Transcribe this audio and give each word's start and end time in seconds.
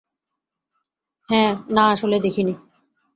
হ্যাঁ, 1.29 1.51
না, 1.69 1.83
আসলে 1.91 2.17
দেখিনি। 2.19 2.53